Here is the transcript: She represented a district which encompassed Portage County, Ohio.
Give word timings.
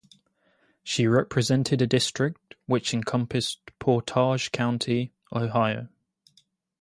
She 0.83 1.05
represented 1.05 1.79
a 1.79 1.85
district 1.85 2.55
which 2.65 2.91
encompassed 2.91 3.59
Portage 3.77 4.51
County, 4.51 5.13
Ohio. 5.31 5.89